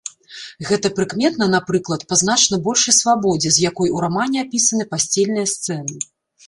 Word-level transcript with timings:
Гэта 0.69 0.87
прыкметна, 0.99 1.49
напрыклад, 1.55 2.05
па 2.13 2.19
значна 2.23 2.61
большай 2.69 2.97
свабодзе, 3.01 3.49
з 3.59 3.69
якой 3.69 3.89
у 3.99 4.05
рамане 4.07 4.37
апісаны 4.47 4.93
пасцельныя 4.97 5.47
сцэны. 5.55 6.05